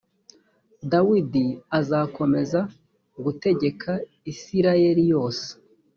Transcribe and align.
dawidi 0.91 1.45
azakomeza 1.79 2.59
gutegeka 3.23 3.91
isirayeli 4.31 5.03
yose. 5.13 5.47